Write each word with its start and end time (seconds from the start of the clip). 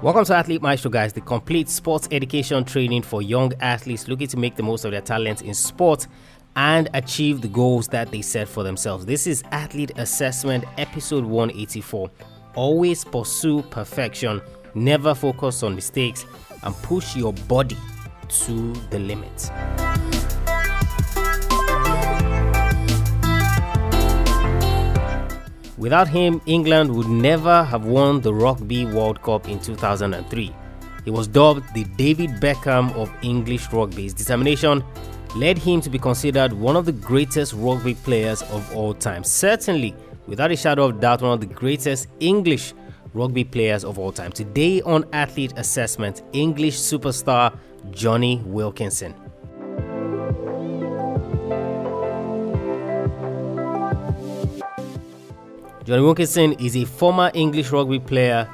Welcome 0.00 0.24
to 0.26 0.36
Athlete 0.36 0.62
Maestro, 0.62 0.92
guys, 0.92 1.12
the 1.12 1.20
complete 1.20 1.68
sports 1.68 2.06
education 2.12 2.62
training 2.62 3.02
for 3.02 3.20
young 3.20 3.52
athletes 3.60 4.06
looking 4.06 4.28
to 4.28 4.36
make 4.36 4.54
the 4.54 4.62
most 4.62 4.84
of 4.84 4.92
their 4.92 5.00
talents 5.00 5.42
in 5.42 5.54
sport 5.54 6.06
and 6.54 6.88
achieve 6.94 7.40
the 7.40 7.48
goals 7.48 7.88
that 7.88 8.12
they 8.12 8.22
set 8.22 8.46
for 8.46 8.62
themselves. 8.62 9.06
This 9.06 9.26
is 9.26 9.42
Athlete 9.50 9.90
Assessment, 9.96 10.64
episode 10.78 11.24
184. 11.24 12.12
Always 12.54 13.04
pursue 13.04 13.60
perfection, 13.62 14.40
never 14.72 15.16
focus 15.16 15.64
on 15.64 15.74
mistakes, 15.74 16.26
and 16.62 16.76
push 16.76 17.16
your 17.16 17.32
body 17.32 17.76
to 18.28 18.72
the 18.90 19.00
limit. 19.00 19.50
Without 25.78 26.08
him, 26.08 26.40
England 26.46 26.92
would 26.94 27.06
never 27.06 27.62
have 27.62 27.84
won 27.84 28.20
the 28.20 28.34
Rugby 28.34 28.84
World 28.84 29.22
Cup 29.22 29.48
in 29.48 29.60
2003. 29.60 30.52
He 31.04 31.10
was 31.10 31.28
dubbed 31.28 31.72
the 31.72 31.84
David 31.96 32.30
Beckham 32.40 32.92
of 32.94 33.10
English 33.22 33.72
rugby. 33.72 34.02
His 34.02 34.12
determination 34.12 34.82
led 35.36 35.56
him 35.56 35.80
to 35.82 35.88
be 35.88 35.98
considered 35.98 36.52
one 36.52 36.74
of 36.74 36.84
the 36.84 36.92
greatest 36.92 37.52
rugby 37.54 37.94
players 37.94 38.42
of 38.42 38.74
all 38.74 38.92
time. 38.92 39.22
Certainly, 39.22 39.94
without 40.26 40.50
a 40.50 40.56
shadow 40.56 40.86
of 40.86 41.00
doubt, 41.00 41.22
one 41.22 41.32
of 41.32 41.40
the 41.40 41.46
greatest 41.46 42.08
English 42.18 42.74
rugby 43.14 43.44
players 43.44 43.84
of 43.84 44.00
all 44.00 44.10
time. 44.10 44.32
Today 44.32 44.82
on 44.82 45.04
Athlete 45.12 45.52
Assessment, 45.56 46.22
English 46.32 46.76
superstar 46.76 47.56
Jonny 47.92 48.42
Wilkinson. 48.44 49.14
Jonny 55.88 56.02
Wilkinson 56.02 56.52
is 56.60 56.76
a 56.76 56.84
former 56.84 57.30
English 57.32 57.70
rugby 57.70 57.98
player 57.98 58.46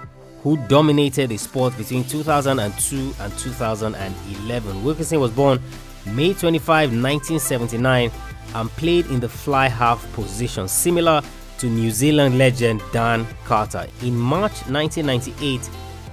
who 0.45 0.57
dominated 0.69 1.31
the 1.31 1.37
sport 1.37 1.77
between 1.77 2.05
2002 2.05 3.13
and 3.19 3.39
2011. 3.39 4.85
Wilkinson 4.85 5.19
was 5.19 5.33
born 5.33 5.61
May 6.07 6.33
25, 6.33 6.91
1979, 6.91 8.13
and 8.55 8.71
played 8.77 9.07
in 9.07 9.19
the 9.19 9.29
fly 9.29 9.67
half 9.67 10.01
position, 10.13 10.69
similar 10.69 11.23
to 11.59 11.67
New 11.67 11.91
Zealand 11.91 12.39
legend 12.39 12.81
Dan 12.93 13.27
Carter. 13.45 13.89
In 14.03 14.17
March 14.17 14.53
1998, 14.69 15.69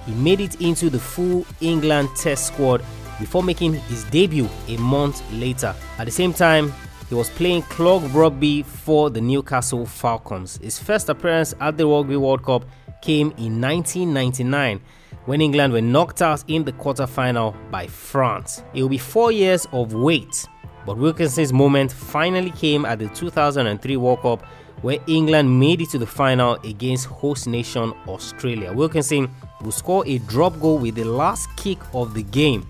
he 0.06 0.14
made 0.14 0.40
it 0.40 0.60
into 0.60 0.90
the 0.90 0.98
full 0.98 1.46
England 1.60 2.08
Test 2.16 2.48
squad 2.48 2.84
before 3.20 3.44
making 3.44 3.74
his 3.74 4.02
debut 4.10 4.48
a 4.66 4.76
month 4.78 5.22
later. 5.34 5.72
At 5.98 6.06
the 6.06 6.10
same 6.10 6.32
time, 6.32 6.72
he 7.12 7.16
was 7.16 7.28
playing 7.28 7.60
club 7.64 8.02
rugby 8.14 8.62
for 8.62 9.10
the 9.10 9.20
Newcastle 9.20 9.84
Falcons. 9.84 10.56
His 10.62 10.78
first 10.78 11.10
appearance 11.10 11.52
at 11.60 11.76
the 11.76 11.86
Rugby 11.86 12.16
World 12.16 12.42
Cup 12.42 12.64
came 13.02 13.32
in 13.32 13.60
1999 13.60 14.80
when 15.26 15.42
England 15.42 15.74
were 15.74 15.82
knocked 15.82 16.22
out 16.22 16.42
in 16.48 16.64
the 16.64 16.72
quarter-final 16.72 17.54
by 17.70 17.86
France. 17.86 18.64
It 18.72 18.80
will 18.80 18.88
be 18.88 18.96
four 18.96 19.30
years 19.30 19.68
of 19.72 19.92
wait, 19.92 20.48
but 20.86 20.96
Wilkinson's 20.96 21.52
moment 21.52 21.92
finally 21.92 22.50
came 22.52 22.86
at 22.86 22.98
the 22.98 23.08
2003 23.08 23.94
World 23.98 24.22
Cup 24.22 24.46
where 24.80 24.96
England 25.06 25.60
made 25.60 25.82
it 25.82 25.90
to 25.90 25.98
the 25.98 26.06
final 26.06 26.54
against 26.64 27.04
host 27.08 27.46
nation 27.46 27.92
Australia. 28.08 28.72
Wilkinson 28.72 29.28
would 29.60 29.74
score 29.74 30.02
a 30.06 30.16
drop 30.20 30.58
goal 30.60 30.78
with 30.78 30.94
the 30.94 31.04
last 31.04 31.54
kick 31.58 31.76
of 31.92 32.14
the 32.14 32.22
game. 32.22 32.62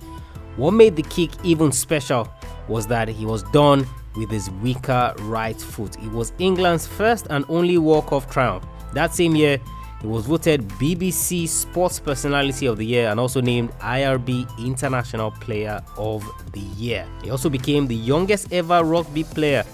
What 0.56 0.72
made 0.72 0.96
the 0.96 1.04
kick 1.04 1.30
even 1.44 1.70
special 1.70 2.28
was 2.66 2.88
that 2.88 3.06
he 3.06 3.24
was 3.24 3.44
done 3.44 3.86
with 4.16 4.30
his 4.30 4.50
weaker 4.50 5.14
right 5.20 5.60
foot. 5.60 5.96
It 5.96 6.10
was 6.10 6.32
England's 6.38 6.86
first 6.86 7.26
and 7.30 7.44
only 7.48 7.78
walk-off 7.78 8.30
triumph. 8.30 8.64
That 8.94 9.14
same 9.14 9.34
year, 9.34 9.58
he 10.00 10.08
was 10.08 10.26
voted 10.26 10.68
BBC 10.68 11.46
Sports 11.46 12.00
Personality 12.00 12.66
of 12.66 12.76
the 12.76 12.84
Year 12.84 13.08
and 13.08 13.20
also 13.20 13.40
named 13.40 13.70
IRB 13.78 14.46
International 14.58 15.30
Player 15.30 15.80
of 15.96 16.28
the 16.52 16.60
Year. 16.60 17.06
He 17.22 17.30
also 17.30 17.48
became 17.48 17.86
the 17.86 17.94
youngest 17.94 18.52
ever 18.52 18.82
rugby 18.82 19.22
player 19.24 19.64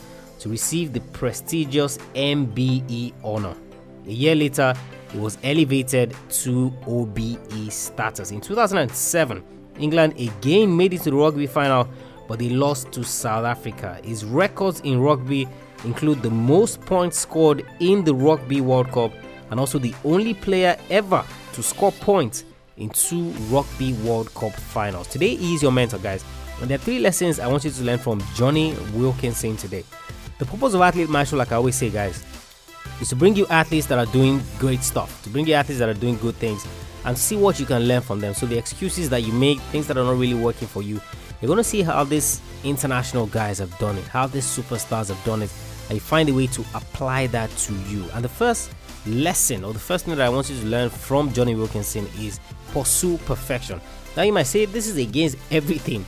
to 0.41 0.49
receive 0.49 0.93
the 0.93 1.01
prestigious 1.01 1.99
MBE 2.15 3.15
honor. 3.25 3.55
A 4.07 4.13
year 4.13 4.35
later, 4.35 4.75
he 5.13 5.19
was 5.19 5.39
elevated 5.43 6.15
to 6.31 6.73
OBE 6.87 7.73
status. 7.73 8.31
In 8.31 8.41
2007, 8.41 9.43
England 9.79 10.13
again 10.19 10.77
made 10.77 10.93
it 10.93 11.01
to 11.03 11.11
the 11.11 11.17
rugby 11.17 11.47
final 11.47 11.89
but 12.29 12.39
they 12.39 12.51
lost 12.51 12.93
to 12.93 13.03
South 13.03 13.45
Africa. 13.45 13.99
His 14.05 14.25
records 14.25 14.81
in 14.81 15.01
rugby 15.01 15.49
include 15.85 16.23
the 16.23 16.31
most 16.31 16.81
points 16.83 17.19
scored 17.19 17.67
in 17.81 18.05
the 18.05 18.15
Rugby 18.15 18.61
World 18.61 18.93
Cup 18.93 19.13
and 19.51 19.59
also 19.59 19.79
the 19.79 19.95
only 20.05 20.35
player 20.35 20.77
ever 20.91 21.25
to 21.55 21.63
score 21.63 21.91
points 21.91 22.45
in 22.77 22.91
two 22.91 23.31
Rugby 23.51 23.95
World 23.95 24.33
Cup 24.35 24.53
finals. 24.53 25.09
Today 25.09 25.33
is 25.33 25.63
your 25.63 25.73
mentor, 25.73 25.99
guys, 25.99 26.25
and 26.61 26.71
there 26.71 26.77
are 26.77 26.83
three 26.83 26.99
lessons 26.99 27.41
I 27.41 27.49
want 27.49 27.65
you 27.65 27.71
to 27.71 27.83
learn 27.83 27.99
from 27.99 28.23
Jonny 28.35 28.77
Wilkinson 28.95 29.57
today. 29.57 29.85
The 30.39 30.45
purpose 30.45 30.75
of 30.75 30.83
Athlete 30.83 31.09
Maestro, 31.09 31.39
like 31.39 31.51
I 31.51 31.57
always 31.57 31.77
say, 31.77 31.91
guys, 31.91 32.25
is 33.01 33.09
to 33.09 33.17
bring 33.17 33.35
you 33.35 33.47
athletes 33.49 33.87
that 33.87 33.99
are 33.99 34.13
doing 34.13 34.41
great 34.59 34.83
stuff, 34.83 35.23
to 35.25 35.31
bring 35.31 35.47
you 35.47 35.55
athletes 35.55 35.79
that 35.79 35.89
are 35.89 35.95
doing 35.95 36.17
good 36.19 36.35
things, 36.37 36.67
and 37.05 37.17
see 37.17 37.37
what 37.37 37.59
you 37.59 37.67
can 37.67 37.85
learn 37.85 38.03
from 38.03 38.21
them. 38.21 38.35
So 38.35 38.47
the 38.47 38.59
excuses 38.59 39.09
that 39.11 39.23
you 39.23 39.33
make, 39.33 39.59
things 39.73 39.87
that 39.89 39.97
are 39.97 40.05
not 40.05 40.19
really 40.19 40.35
working 40.35 40.69
for 40.69 40.83
you, 40.83 41.01
you're 41.41 41.55
to 41.57 41.65
see 41.65 41.83
how 41.83 42.05
these 42.05 42.41
international 42.65 43.27
guys 43.27 43.59
have 43.59 43.77
done 43.79 43.97
it, 43.97 44.05
how 44.05 44.27
these 44.27 44.45
superstars 44.45 45.09
have 45.09 45.23
done 45.25 45.43
it, 45.43 45.53
and 45.89 45.95
you 45.95 46.01
find 46.01 46.29
a 46.29 46.35
way 46.35 46.47
to 46.49 46.63
apply 46.75 47.29
that 47.29 47.51
to 47.51 47.75
you. 47.89 48.05
And 48.15 48.25
the 48.25 48.29
first 48.29 48.73
lesson 49.07 49.65
or 49.65 49.73
the 49.73 49.79
first 49.79 50.05
thing 50.05 50.17
that 50.17 50.25
I 50.25 50.29
want 50.29 50.51
you 50.51 50.59
to 50.61 50.67
learn 50.67 50.91
from 50.91 51.33
Jonny 51.33 51.55
Wilkinson 51.55 52.07
is 52.19 52.41
pursue 52.73 53.19
perfection. 53.19 53.81
Now 54.17 54.23
you 54.23 54.33
might 54.33 54.45
say 54.45 54.65
this 54.65 54.89
is 54.89 54.97
against 54.97 55.39
everything 55.51 56.05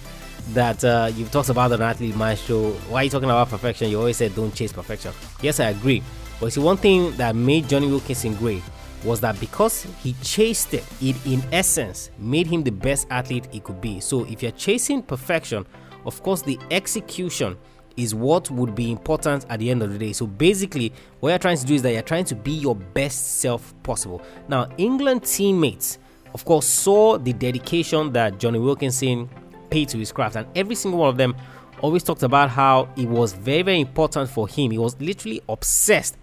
that 0.53 0.85
uh, 0.85 1.11
you've 1.15 1.31
talked 1.31 1.49
about 1.49 1.71
on 1.73 1.81
Athlete 1.81 2.15
show 2.39 2.71
Why 2.89 3.03
are 3.03 3.05
you 3.05 3.11
talking 3.11 3.31
about 3.31 3.49
perfection? 3.49 3.89
You 3.89 3.99
always 3.99 4.17
said 4.17 4.35
don't 4.35 4.55
chase 4.55 4.73
perfection. 4.73 5.13
Yes, 5.43 5.61
I 5.61 5.69
agree. 5.71 6.03
But 6.41 6.53
see, 6.53 6.61
one 6.61 6.77
thing 6.77 7.15
that 7.17 7.37
made 7.37 7.69
Jonny 7.69 7.87
Wilkinson 7.87 8.35
great 8.35 8.63
was 9.05 9.21
that 9.21 9.39
because 9.41 9.87
he 10.03 10.15
chased 10.23 10.75
it, 10.75 10.85
it 11.01 11.17
in 11.27 11.43
essence 11.53 12.11
made 12.19 12.47
him 12.47 12.63
the 12.63 12.71
best 12.71 13.07
athlete 13.11 13.49
he 13.51 13.61
could 13.61 13.81
be. 13.81 14.01
So 14.01 14.25
if 14.25 14.43
you're 14.43 14.53
chasing 14.53 15.03
perfection, 15.03 15.67
of 16.05 16.23
course, 16.23 16.43
the 16.43 16.59
execution 16.71 17.57
is 17.97 18.15
what 18.15 18.51
would 18.51 18.75
be 18.75 18.91
important 18.91 19.45
at 19.49 19.59
the 19.59 19.71
end 19.71 19.83
of 19.83 19.93
the 19.93 19.99
day. 19.99 20.13
So 20.13 20.27
basically, 20.27 20.93
what 21.21 21.31
you're 21.31 21.39
trying 21.39 21.59
to 21.59 21.67
do 21.67 21.75
is 21.75 21.83
that 21.83 21.93
you're 21.93 22.03
trying 22.03 22.25
to 22.27 22.35
be 22.35 22.53
your 22.53 22.75
best 22.75 23.41
self 23.41 23.75
possible. 23.83 24.23
Now, 24.49 24.69
England 24.79 25.25
teammates, 25.25 25.99
of 26.33 26.45
course, 26.45 26.67
saw 26.67 27.19
the 27.19 27.33
dedication 27.33 28.13
that 28.13 28.39
Jonny 28.39 28.59
Wilkinson 28.59 29.29
paid 29.71 29.89
to 29.91 29.99
his 29.99 30.13
craft, 30.13 30.37
and 30.37 30.47
every 30.57 30.75
single 30.75 31.01
one 31.01 31.09
of 31.09 31.17
them 31.17 31.37
always 31.83 32.03
talked 32.03 32.23
about 32.23 32.51
how 32.51 32.89
it 32.97 33.09
was 33.09 33.33
very, 33.33 33.63
very 33.63 33.81
important 33.81 34.29
for 34.31 34.47
him. 34.47 34.71
He 34.71 34.79
was 34.79 35.01
literally 35.01 35.41
obsessed 35.49 36.17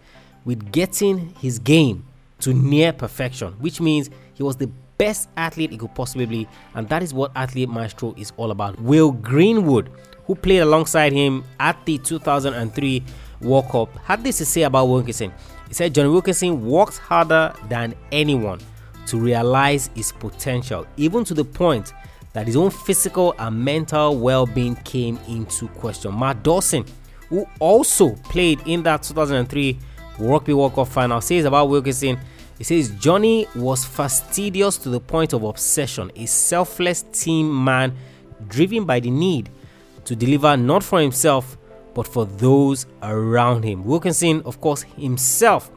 with 0.45 0.71
getting 0.71 1.33
his 1.35 1.59
game 1.59 2.06
to 2.39 2.53
near 2.53 2.93
perfection, 2.93 3.53
which 3.53 3.81
means 3.81 4.09
he 4.33 4.43
was 4.43 4.55
the 4.57 4.69
best 4.97 5.29
athlete 5.37 5.71
he 5.71 5.77
could 5.77 5.93
possibly 5.95 6.25
be, 6.25 6.47
and 6.75 6.87
that 6.89 7.03
is 7.03 7.13
what 7.13 7.31
Athlete 7.35 7.69
Maestro 7.69 8.13
is 8.17 8.31
all 8.37 8.51
about. 8.51 8.79
Will 8.81 9.11
Greenwood, 9.11 9.89
who 10.25 10.35
played 10.35 10.59
alongside 10.59 11.13
him 11.13 11.43
at 11.59 11.77
the 11.85 11.97
2003 11.99 13.03
World 13.41 13.69
Cup, 13.69 13.95
had 13.99 14.23
this 14.23 14.37
to 14.39 14.45
say 14.45 14.63
about 14.63 14.85
Wilkinson. 14.85 15.31
He 15.67 15.73
said 15.73 15.93
John 15.93 16.11
Wilkinson 16.11 16.65
worked 16.65 16.97
harder 16.97 17.53
than 17.69 17.93
anyone 18.11 18.59
to 19.07 19.17
realize 19.17 19.89
his 19.95 20.11
potential, 20.11 20.85
even 20.97 21.23
to 21.25 21.33
the 21.33 21.45
point 21.45 21.93
that 22.33 22.45
his 22.45 22.55
own 22.55 22.69
physical 22.69 23.33
and 23.39 23.63
mental 23.63 24.17
well-being 24.17 24.75
came 24.77 25.17
into 25.27 25.67
question. 25.69 26.17
Matt 26.17 26.43
Dawson, 26.43 26.85
who 27.29 27.47
also 27.59 28.15
played 28.15 28.61
in 28.65 28.83
that 28.83 29.03
2003 29.03 29.77
Rugby 30.19 30.53
World 30.53 30.75
Cup 30.75 30.87
final 30.87 31.21
says 31.21 31.45
about 31.45 31.69
Wilkinson, 31.69 32.19
he 32.57 32.63
says 32.63 32.89
Jonny 32.91 33.47
was 33.55 33.85
fastidious 33.85 34.77
to 34.77 34.89
the 34.89 34.99
point 34.99 35.33
of 35.33 35.43
obsession, 35.43 36.11
a 36.15 36.25
selfless 36.25 37.03
team 37.11 37.63
man 37.63 37.95
driven 38.47 38.85
by 38.85 38.99
the 38.99 39.11
need 39.11 39.49
to 40.05 40.15
deliver 40.15 40.55
not 40.57 40.83
for 40.83 40.99
himself 40.99 41.57
but 41.97 42.07
for 42.07 42.27
those 42.27 42.85
around 43.01 43.63
him. 43.63 43.83
Wilkinson, 43.83 44.43
of 44.45 44.61
course, 44.61 44.83
himself, 44.83 45.71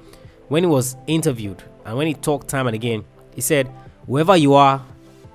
when 0.49 0.63
he 0.65 0.69
was 0.69 0.95
interviewed 1.07 1.63
and 1.87 1.97
when 1.97 2.07
he 2.07 2.13
talked 2.13 2.47
time 2.47 2.67
and 2.67 2.75
again, 2.75 3.07
he 3.35 3.41
said, 3.41 3.67
Wherever 4.05 4.37
you 4.37 4.53
are, 4.53 4.81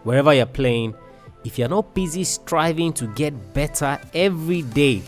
wherever 0.04 0.32
you're 0.32 0.46
playing, 0.46 0.94
if 1.44 1.58
you're 1.58 1.70
not 1.70 1.96
busy 1.96 2.24
striving 2.24 2.94
to 2.94 3.08
get 3.08 3.54
better 3.56 4.00
every 4.14 4.62
day, 4.62 5.02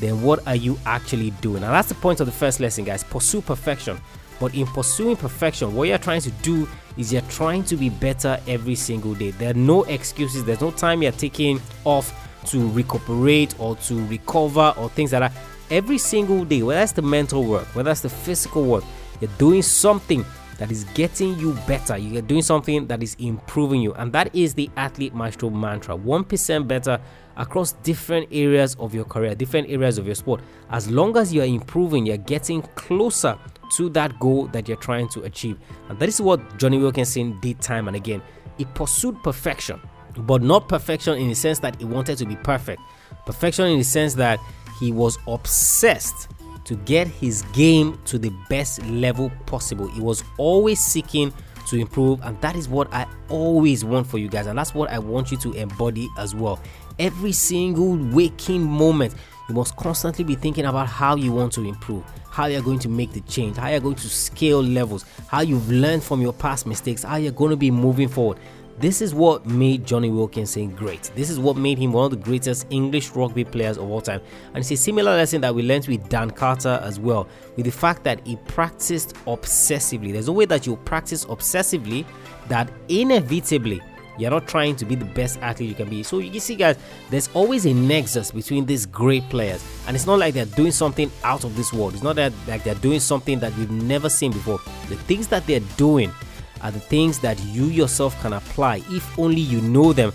then 0.00 0.22
what 0.22 0.46
are 0.46 0.56
you 0.56 0.78
actually 0.86 1.30
doing? 1.42 1.62
And 1.62 1.72
that's 1.72 1.88
the 1.88 1.94
point 1.94 2.20
of 2.20 2.26
the 2.26 2.32
first 2.32 2.60
lesson, 2.60 2.84
guys. 2.84 3.04
Pursue 3.04 3.40
perfection. 3.40 3.98
But 4.40 4.54
in 4.54 4.66
pursuing 4.66 5.16
perfection, 5.16 5.74
what 5.74 5.88
you're 5.88 5.98
trying 5.98 6.20
to 6.20 6.30
do 6.30 6.68
is 6.96 7.12
you're 7.12 7.22
trying 7.22 7.64
to 7.64 7.76
be 7.76 7.88
better 7.88 8.40
every 8.46 8.74
single 8.74 9.14
day. 9.14 9.32
There 9.32 9.50
are 9.50 9.54
no 9.54 9.84
excuses, 9.84 10.44
there's 10.44 10.60
no 10.60 10.70
time 10.70 11.02
you're 11.02 11.12
taking 11.12 11.60
off 11.84 12.12
to 12.46 12.70
recuperate 12.70 13.58
or 13.58 13.76
to 13.76 14.06
recover 14.06 14.74
or 14.76 14.88
things 14.90 15.12
like 15.12 15.32
that. 15.32 15.42
Every 15.70 15.98
single 15.98 16.44
day, 16.44 16.62
whether 16.62 16.80
it's 16.80 16.92
the 16.92 17.02
mental 17.02 17.44
work, 17.44 17.66
whether 17.74 17.90
it's 17.90 18.00
the 18.00 18.08
physical 18.08 18.64
work, 18.64 18.84
you're 19.20 19.30
doing 19.38 19.62
something 19.62 20.24
that 20.58 20.72
is 20.72 20.84
getting 20.94 21.38
you 21.38 21.54
better. 21.66 21.96
You're 21.96 22.22
doing 22.22 22.42
something 22.42 22.86
that 22.88 23.02
is 23.02 23.16
improving 23.18 23.80
you. 23.80 23.94
And 23.94 24.12
that 24.12 24.34
is 24.34 24.54
the 24.54 24.68
Athlete 24.76 25.14
Maestro 25.14 25.50
mantra 25.50 25.96
1% 25.96 26.68
better 26.68 27.00
across 27.36 27.72
different 27.84 28.28
areas 28.32 28.74
of 28.80 28.92
your 28.94 29.04
career, 29.04 29.34
different 29.34 29.70
areas 29.70 29.98
of 29.98 30.06
your 30.06 30.16
sport. 30.16 30.40
As 30.70 30.90
long 30.90 31.16
as 31.16 31.32
you're 31.32 31.44
improving, 31.44 32.06
you're 32.06 32.16
getting 32.16 32.62
closer 32.74 33.38
to 33.76 33.88
that 33.90 34.18
goal 34.18 34.48
that 34.48 34.66
you're 34.66 34.76
trying 34.76 35.08
to 35.10 35.22
achieve. 35.22 35.58
And 35.88 35.98
that 36.00 36.08
is 36.08 36.20
what 36.20 36.58
Jonny 36.58 36.78
Wilkinson 36.78 37.38
did 37.40 37.60
time 37.60 37.86
and 37.86 37.96
again. 37.96 38.20
He 38.56 38.64
pursued 38.64 39.22
perfection, 39.22 39.80
but 40.16 40.42
not 40.42 40.68
perfection 40.68 41.16
in 41.18 41.28
the 41.28 41.34
sense 41.34 41.60
that 41.60 41.78
he 41.78 41.84
wanted 41.84 42.18
to 42.18 42.26
be 42.26 42.34
perfect. 42.34 42.82
Perfection 43.26 43.66
in 43.66 43.78
the 43.78 43.84
sense 43.84 44.14
that 44.14 44.40
he 44.80 44.90
was 44.90 45.18
obsessed 45.28 46.28
to 46.68 46.76
get 46.76 47.06
his 47.06 47.40
game 47.54 47.98
to 48.04 48.18
the 48.18 48.30
best 48.50 48.84
level 48.84 49.32
possible. 49.46 49.88
He 49.88 50.02
was 50.02 50.22
always 50.36 50.78
seeking 50.78 51.32
to 51.68 51.78
improve, 51.78 52.20
and 52.22 52.38
that 52.42 52.56
is 52.56 52.68
what 52.68 52.92
I 52.92 53.06
always 53.30 53.86
want 53.86 54.06
for 54.06 54.18
you 54.18 54.28
guys, 54.28 54.46
and 54.46 54.58
that's 54.58 54.74
what 54.74 54.90
I 54.90 54.98
want 54.98 55.32
you 55.32 55.38
to 55.38 55.52
embody 55.54 56.10
as 56.18 56.34
well. 56.34 56.60
Every 56.98 57.32
single 57.32 57.96
waking 58.14 58.62
moment, 58.62 59.14
you 59.48 59.54
must 59.54 59.76
constantly 59.76 60.24
be 60.24 60.34
thinking 60.34 60.66
about 60.66 60.88
how 60.88 61.16
you 61.16 61.32
want 61.32 61.54
to 61.54 61.62
improve, 61.62 62.04
how 62.30 62.44
you're 62.44 62.60
going 62.60 62.80
to 62.80 62.90
make 62.90 63.12
the 63.12 63.22
change, 63.22 63.56
how 63.56 63.68
you're 63.68 63.80
going 63.80 63.94
to 63.94 64.08
scale 64.08 64.62
levels, 64.62 65.06
how 65.28 65.40
you've 65.40 65.70
learned 65.70 66.04
from 66.04 66.20
your 66.20 66.34
past 66.34 66.66
mistakes, 66.66 67.02
how 67.02 67.16
you're 67.16 67.32
going 67.32 67.50
to 67.50 67.56
be 67.56 67.70
moving 67.70 68.08
forward. 68.08 68.38
This 68.80 69.02
is 69.02 69.12
what 69.12 69.44
made 69.44 69.84
Jonny 69.84 70.08
Wilkinson 70.08 70.70
great. 70.70 71.10
This 71.16 71.30
is 71.30 71.40
what 71.40 71.56
made 71.56 71.78
him 71.78 71.92
one 71.92 72.04
of 72.04 72.10
the 72.12 72.16
greatest 72.16 72.64
English 72.70 73.10
rugby 73.10 73.42
players 73.42 73.76
of 73.76 73.90
all 73.90 74.00
time. 74.00 74.20
And 74.48 74.58
it's 74.58 74.70
a 74.70 74.76
similar 74.76 75.16
lesson 75.16 75.40
that 75.40 75.52
we 75.52 75.62
learned 75.62 75.88
with 75.88 76.08
Dan 76.08 76.30
Carter 76.30 76.80
as 76.84 77.00
well, 77.00 77.26
with 77.56 77.66
the 77.66 77.72
fact 77.72 78.04
that 78.04 78.24
he 78.24 78.36
practiced 78.36 79.16
obsessively. 79.26 80.12
There's 80.12 80.28
no 80.28 80.34
way 80.34 80.44
that 80.44 80.64
you 80.64 80.76
practice 80.76 81.24
obsessively 81.24 82.06
that 82.46 82.70
inevitably 82.88 83.80
you're 84.16 84.30
not 84.30 84.46
trying 84.46 84.76
to 84.76 84.84
be 84.84 84.94
the 84.94 85.04
best 85.06 85.40
athlete 85.42 85.68
you 85.68 85.74
can 85.74 85.88
be. 85.88 86.04
So 86.04 86.20
you 86.20 86.38
see, 86.38 86.54
guys, 86.54 86.76
there's 87.10 87.28
always 87.34 87.66
a 87.66 87.74
nexus 87.74 88.30
between 88.30 88.64
these 88.64 88.86
great 88.86 89.28
players, 89.28 89.64
and 89.86 89.96
it's 89.96 90.06
not 90.06 90.20
like 90.20 90.34
they're 90.34 90.44
doing 90.44 90.72
something 90.72 91.10
out 91.24 91.42
of 91.42 91.56
this 91.56 91.72
world. 91.72 91.94
It's 91.94 92.02
not 92.02 92.16
that 92.16 92.32
like 92.46 92.62
they're 92.62 92.74
doing 92.76 93.00
something 93.00 93.40
that 93.40 93.56
we've 93.56 93.70
never 93.70 94.08
seen 94.08 94.30
before. 94.30 94.58
The 94.88 94.96
things 94.96 95.26
that 95.28 95.46
they're 95.46 95.60
doing 95.76 96.12
are 96.62 96.70
the 96.70 96.80
things 96.80 97.18
that 97.20 97.38
you 97.44 97.66
yourself 97.66 98.20
can 98.20 98.32
apply 98.32 98.82
if 98.90 99.18
only 99.18 99.40
you 99.40 99.60
know 99.60 99.92
them. 99.92 100.12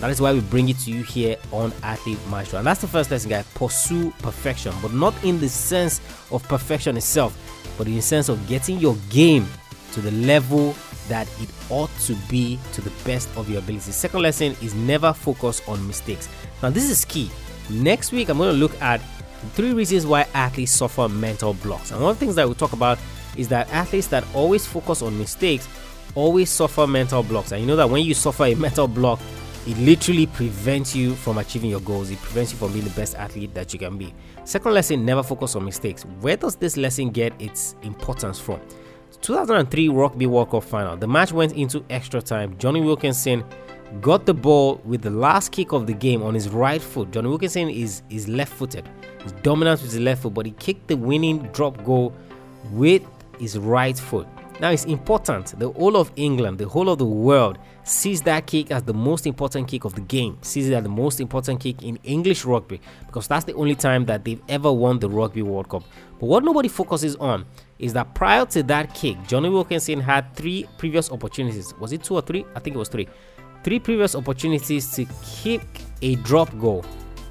That 0.00 0.10
is 0.10 0.20
why 0.20 0.32
we 0.32 0.40
bring 0.40 0.68
it 0.68 0.78
to 0.80 0.90
you 0.90 1.02
here 1.02 1.36
on 1.52 1.72
Athlete 1.82 2.18
Maestro. 2.28 2.58
And 2.58 2.66
that's 2.66 2.80
the 2.80 2.88
first 2.88 3.10
lesson, 3.10 3.30
guys. 3.30 3.46
Pursue 3.54 4.10
perfection, 4.18 4.74
but 4.82 4.92
not 4.92 5.14
in 5.24 5.40
the 5.40 5.48
sense 5.48 6.00
of 6.30 6.42
perfection 6.48 6.96
itself, 6.96 7.36
but 7.78 7.86
in 7.86 7.94
the 7.94 8.02
sense 8.02 8.28
of 8.28 8.46
getting 8.48 8.78
your 8.78 8.96
game 9.08 9.46
to 9.92 10.00
the 10.00 10.10
level 10.10 10.74
that 11.08 11.28
it 11.40 11.48
ought 11.70 11.90
to 12.00 12.14
be 12.28 12.58
to 12.72 12.80
the 12.80 12.90
best 13.04 13.28
of 13.36 13.48
your 13.48 13.60
ability. 13.60 13.92
Second 13.92 14.22
lesson 14.22 14.56
is 14.60 14.74
never 14.74 15.12
focus 15.12 15.62
on 15.68 15.86
mistakes. 15.86 16.28
Now, 16.62 16.70
this 16.70 16.90
is 16.90 17.04
key. 17.04 17.30
Next 17.70 18.12
week, 18.12 18.28
I'm 18.28 18.38
going 18.38 18.52
to 18.52 18.58
look 18.58 18.80
at 18.82 19.00
three 19.52 19.72
reasons 19.72 20.06
why 20.06 20.26
athletes 20.34 20.72
suffer 20.72 21.08
mental 21.08 21.54
blocks. 21.54 21.92
And 21.92 22.00
one 22.00 22.10
of 22.10 22.18
the 22.18 22.24
things 22.24 22.34
that 22.34 22.48
we 22.48 22.54
talk 22.54 22.72
about 22.72 22.98
is 23.36 23.48
that 23.48 23.68
athletes 23.70 24.08
that 24.08 24.24
always 24.34 24.66
focus 24.66 25.02
on 25.02 25.18
mistakes 25.18 25.68
always 26.14 26.50
suffer 26.50 26.86
mental 26.86 27.22
blocks. 27.22 27.52
And 27.52 27.60
you 27.60 27.66
know 27.66 27.76
that 27.76 27.90
when 27.90 28.04
you 28.04 28.14
suffer 28.14 28.44
a 28.44 28.54
mental 28.54 28.88
block, 28.88 29.20
it 29.66 29.78
literally 29.78 30.26
prevents 30.26 30.94
you 30.94 31.14
from 31.14 31.38
achieving 31.38 31.70
your 31.70 31.80
goals. 31.80 32.10
It 32.10 32.18
prevents 32.18 32.52
you 32.52 32.58
from 32.58 32.72
being 32.72 32.84
the 32.84 32.90
best 32.90 33.14
athlete 33.14 33.54
that 33.54 33.72
you 33.72 33.78
can 33.78 33.96
be. 33.96 34.14
Second 34.44 34.74
lesson 34.74 35.04
never 35.04 35.22
focus 35.22 35.56
on 35.56 35.64
mistakes. 35.64 36.04
Where 36.20 36.36
does 36.36 36.56
this 36.56 36.76
lesson 36.76 37.10
get 37.10 37.32
its 37.40 37.74
importance 37.82 38.38
from? 38.38 38.60
2003 39.22 39.88
Rugby 39.88 40.26
World 40.26 40.50
Cup 40.50 40.64
final. 40.64 40.96
The 40.98 41.08
match 41.08 41.32
went 41.32 41.54
into 41.54 41.82
extra 41.88 42.20
time. 42.20 42.58
Jonny 42.58 42.82
Wilkinson 42.82 43.42
got 44.02 44.26
the 44.26 44.34
ball 44.34 44.82
with 44.84 45.00
the 45.00 45.10
last 45.10 45.50
kick 45.52 45.72
of 45.72 45.86
the 45.86 45.94
game 45.94 46.22
on 46.22 46.34
his 46.34 46.50
right 46.50 46.82
foot. 46.82 47.10
Jonny 47.10 47.28
Wilkinson 47.28 47.70
is, 47.70 48.02
is 48.10 48.28
left 48.28 48.52
footed. 48.52 48.86
He's 49.22 49.32
dominant 49.32 49.80
with 49.80 49.92
his 49.92 50.00
left 50.00 50.22
foot, 50.22 50.34
but 50.34 50.44
he 50.44 50.52
kicked 50.52 50.88
the 50.88 50.96
winning 50.96 51.38
drop 51.52 51.82
goal 51.84 52.14
with 52.70 53.02
his 53.40 53.58
right 53.58 53.98
foot. 53.98 54.26
Now 54.60 54.70
it's 54.70 54.84
important. 54.84 55.58
The 55.58 55.70
whole 55.70 55.96
of 55.96 56.12
England, 56.14 56.58
the 56.58 56.68
whole 56.68 56.88
of 56.88 56.98
the 56.98 57.04
world 57.04 57.58
sees 57.82 58.22
that 58.22 58.46
kick 58.46 58.70
as 58.70 58.84
the 58.84 58.94
most 58.94 59.26
important 59.26 59.66
kick 59.66 59.84
of 59.84 59.94
the 59.94 60.00
game, 60.00 60.38
sees 60.42 60.68
it 60.68 60.74
as 60.74 60.82
the 60.84 60.88
most 60.88 61.20
important 61.20 61.60
kick 61.60 61.82
in 61.82 61.98
English 62.04 62.44
rugby 62.44 62.80
because 63.06 63.26
that's 63.26 63.44
the 63.44 63.54
only 63.54 63.74
time 63.74 64.04
that 64.06 64.24
they've 64.24 64.40
ever 64.48 64.72
won 64.72 65.00
the 65.00 65.10
Rugby 65.10 65.42
World 65.42 65.68
Cup. 65.68 65.82
But 66.20 66.26
what 66.26 66.44
nobody 66.44 66.68
focuses 66.68 67.16
on 67.16 67.44
is 67.80 67.92
that 67.94 68.14
prior 68.14 68.46
to 68.46 68.62
that 68.62 68.94
kick, 68.94 69.16
Jonny 69.26 69.48
Wilkinson 69.48 69.98
had 70.00 70.34
three 70.36 70.66
previous 70.78 71.10
opportunities. 71.10 71.74
Was 71.80 71.92
it 71.92 72.04
two 72.04 72.14
or 72.14 72.22
three? 72.22 72.46
I 72.54 72.60
think 72.60 72.76
it 72.76 72.78
was 72.78 72.88
three. 72.88 73.08
Three 73.64 73.80
previous 73.80 74.14
opportunities 74.14 74.90
to 74.92 75.04
kick 75.42 75.66
a 76.00 76.14
drop 76.16 76.56
goal, 76.60 76.84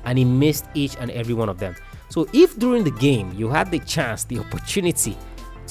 and 0.03 0.17
he 0.17 0.25
missed 0.25 0.65
each 0.73 0.97
and 0.97 1.09
every 1.11 1.33
one 1.33 1.47
of 1.47 1.57
them. 1.57 1.75
So 2.09 2.27
if 2.33 2.59
during 2.59 2.83
the 2.83 2.91
game 2.91 3.33
you 3.33 3.49
had 3.49 3.71
the 3.71 3.79
chance, 3.79 4.25
the 4.25 4.39
opportunity 4.39 5.17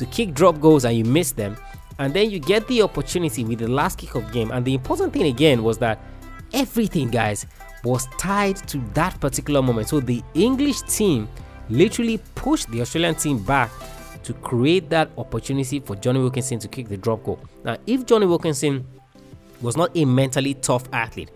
to 0.03 0.07
kick 0.11 0.35
drop 0.35 0.61
goals 0.61 0.85
and 0.85 0.97
you 0.97 1.05
miss 1.05 1.31
them, 1.31 1.57
and 1.99 2.13
then 2.13 2.29
you 2.29 2.41
get 2.41 2.67
the 2.67 2.83
opportunity 2.83 3.45
with 3.45 3.61
the 3.61 3.69
last 3.69 3.99
kick 3.99 4.17
of 4.17 4.33
game. 4.33 4.51
And 4.51 4.65
the 4.65 4.75
important 4.75 5.13
thing 5.13 5.27
again 5.27 5.63
was 5.63 5.79
that 5.79 6.01
everything, 6.53 7.09
guys, 7.09 7.47
was 7.85 8.07
tied 8.19 8.57
to 8.69 8.79
that 8.95 9.21
particular 9.21 9.63
moment. 9.63 9.89
So 9.89 10.01
the 10.01 10.23
English 10.35 10.83
team 10.83 11.29
literally 11.71 12.19
pushed 12.35 12.69
the 12.73 12.81
Australian 12.81 13.15
team 13.15 13.43
back 13.45 13.71
to 14.25 14.33
create 14.35 14.91
that 14.91 15.11
opportunity 15.17 15.79
for 15.79 15.95
Jonny 15.95 16.19
Wilkinson 16.19 16.59
to 16.59 16.69
kick 16.69 16.89
the 16.89 16.97
drop 16.97 17.23
goal. 17.23 17.39
Now, 17.65 17.77
if 17.87 18.05
Jonny 18.05 18.27
Wilkinson 18.27 18.85
was 19.61 19.77
not 19.77 19.97
a 19.97 20.05
mentally 20.05 20.55
tough 20.55 20.85
athlete, 20.93 21.31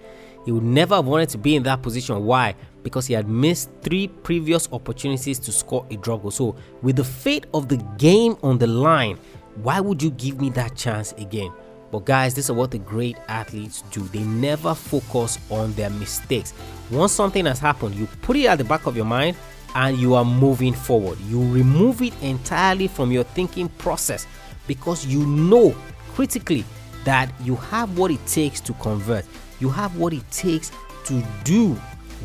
he 0.44 0.50
would 0.52 0.64
never 0.64 0.96
have 0.96 1.06
wanted 1.06 1.28
to 1.30 1.38
be 1.38 1.54
in 1.54 1.62
that 1.64 1.82
position. 1.82 2.24
Why? 2.24 2.54
Because 2.86 3.08
he 3.08 3.14
had 3.14 3.28
missed 3.28 3.68
three 3.82 4.06
previous 4.06 4.68
opportunities 4.70 5.40
to 5.40 5.50
score 5.50 5.84
a 5.90 5.96
drop 5.96 6.22
goal. 6.22 6.30
So, 6.30 6.54
with 6.82 6.94
the 6.94 7.02
fate 7.02 7.46
of 7.52 7.66
the 7.66 7.78
game 7.98 8.36
on 8.44 8.58
the 8.58 8.68
line, 8.68 9.18
why 9.56 9.80
would 9.80 10.00
you 10.00 10.12
give 10.12 10.40
me 10.40 10.50
that 10.50 10.76
chance 10.76 11.10
again? 11.18 11.52
But 11.90 12.04
guys, 12.04 12.32
this 12.32 12.44
is 12.44 12.52
what 12.52 12.70
the 12.70 12.78
great 12.78 13.16
athletes 13.26 13.82
do. 13.90 14.02
They 14.02 14.22
never 14.22 14.72
focus 14.72 15.36
on 15.50 15.72
their 15.72 15.90
mistakes. 15.90 16.54
Once 16.92 17.10
something 17.10 17.44
has 17.46 17.58
happened, 17.58 17.96
you 17.96 18.06
put 18.22 18.36
it 18.36 18.46
at 18.46 18.58
the 18.58 18.64
back 18.64 18.86
of 18.86 18.94
your 18.94 19.04
mind 19.04 19.36
and 19.74 19.98
you 19.98 20.14
are 20.14 20.24
moving 20.24 20.72
forward. 20.72 21.18
You 21.22 21.42
remove 21.52 22.02
it 22.02 22.14
entirely 22.22 22.86
from 22.86 23.10
your 23.10 23.24
thinking 23.24 23.68
process 23.78 24.28
because 24.68 25.04
you 25.04 25.26
know 25.26 25.74
critically 26.14 26.64
that 27.04 27.32
you 27.42 27.56
have 27.56 27.98
what 27.98 28.12
it 28.12 28.24
takes 28.28 28.60
to 28.60 28.74
convert. 28.74 29.24
You 29.58 29.70
have 29.70 29.96
what 29.96 30.12
it 30.12 30.30
takes 30.30 30.70
to 31.06 31.20
do 31.42 31.76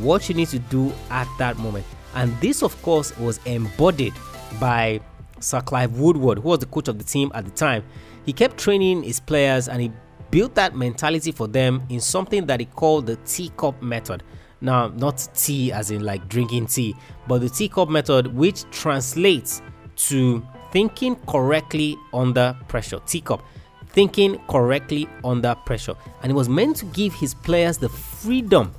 what 0.01 0.27
you 0.29 0.35
need 0.35 0.49
to 0.49 0.59
do 0.59 0.91
at 1.09 1.27
that 1.37 1.57
moment. 1.57 1.85
And 2.15 2.35
this, 2.41 2.63
of 2.63 2.79
course, 2.81 3.17
was 3.17 3.39
embodied 3.45 4.13
by 4.59 4.99
Sir 5.39 5.61
Clive 5.61 5.97
Woodward, 5.97 6.39
who 6.39 6.49
was 6.49 6.59
the 6.59 6.65
coach 6.65 6.87
of 6.87 6.97
the 6.97 7.03
team 7.03 7.31
at 7.33 7.45
the 7.45 7.51
time, 7.51 7.83
he 8.25 8.33
kept 8.33 8.57
training 8.57 9.03
his 9.03 9.19
players 9.19 9.67
and 9.67 9.81
he 9.81 9.91
built 10.29 10.55
that 10.55 10.75
mentality 10.75 11.31
for 11.31 11.47
them 11.47 11.83
in 11.89 11.99
something 11.99 12.45
that 12.45 12.59
he 12.59 12.65
called 12.65 13.05
the 13.05 13.15
teacup 13.17 13.81
method. 13.81 14.23
Now, 14.61 14.89
not 14.89 15.27
tea 15.33 15.71
as 15.71 15.91
in 15.91 16.03
like 16.03 16.29
drinking 16.29 16.67
tea, 16.67 16.95
but 17.27 17.39
the 17.39 17.49
teacup 17.49 17.89
method, 17.89 18.27
which 18.27 18.69
translates 18.69 19.61
to 19.95 20.45
thinking 20.71 21.15
correctly 21.27 21.97
under 22.13 22.55
pressure. 22.67 22.99
Teacup, 23.05 23.43
thinking 23.89 24.39
correctly 24.47 25.09
under 25.23 25.55
pressure. 25.65 25.95
And 26.21 26.31
it 26.31 26.35
was 26.35 26.47
meant 26.47 26.77
to 26.77 26.85
give 26.85 27.13
his 27.13 27.33
players 27.33 27.77
the 27.77 27.89
freedom 27.89 28.71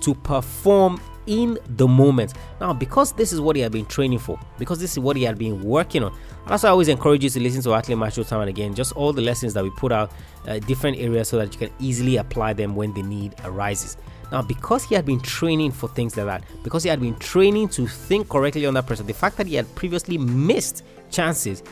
to 0.00 0.14
perform 0.14 1.00
in 1.26 1.58
the 1.76 1.86
moment. 1.86 2.32
Now, 2.60 2.72
because 2.72 3.12
this 3.12 3.32
is 3.32 3.40
what 3.40 3.54
he 3.54 3.62
had 3.62 3.70
been 3.70 3.86
training 3.86 4.18
for, 4.18 4.40
because 4.58 4.80
this 4.80 4.92
is 4.92 4.98
what 4.98 5.16
he 5.16 5.22
had 5.22 5.38
been 5.38 5.62
working 5.62 6.02
on, 6.02 6.16
that's 6.46 6.62
why 6.62 6.70
I 6.70 6.72
always 6.72 6.88
encourage 6.88 7.22
you 7.22 7.30
to 7.30 7.40
listen 7.40 7.62
to 7.62 7.74
Athlete 7.74 7.98
Maestro 7.98 8.24
time 8.24 8.40
and 8.40 8.48
again. 8.48 8.74
Just 8.74 8.92
all 8.92 9.12
the 9.12 9.20
lessons 9.20 9.52
that 9.52 9.62
we 9.62 9.70
put 9.70 9.92
out, 9.92 10.10
uh, 10.46 10.58
different 10.60 10.96
areas, 10.98 11.28
so 11.28 11.36
that 11.36 11.52
you 11.52 11.58
can 11.58 11.70
easily 11.78 12.16
apply 12.16 12.54
them 12.54 12.74
when 12.74 12.94
the 12.94 13.02
need 13.02 13.34
arises. 13.44 13.98
Now, 14.32 14.42
because 14.42 14.84
he 14.84 14.94
had 14.94 15.04
been 15.04 15.20
training 15.20 15.72
for 15.72 15.88
things 15.88 16.16
like 16.16 16.26
that, 16.26 16.44
because 16.62 16.82
he 16.82 16.88
had 16.88 17.00
been 17.00 17.16
training 17.16 17.68
to 17.70 17.86
think 17.86 18.28
correctly 18.28 18.64
under 18.66 18.82
pressure, 18.82 19.02
the 19.02 19.14
fact 19.14 19.36
that 19.36 19.46
he 19.46 19.54
had 19.54 19.72
previously 19.74 20.16
missed 20.16 20.82
chances 21.10 21.62